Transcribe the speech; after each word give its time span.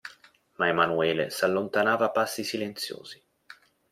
Ma 0.61 0.67
Emanuele 0.71 1.27
s'allontanava 1.35 2.05
a 2.05 2.09
passi 2.17 2.43
silenziosi. 2.53 3.23